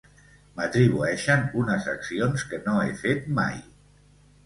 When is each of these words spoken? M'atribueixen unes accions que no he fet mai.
M'atribueixen 0.55 1.45
unes 1.65 1.87
accions 1.93 2.49
que 2.55 2.63
no 2.67 2.77
he 2.81 2.91
fet 3.07 3.33
mai. 3.41 3.65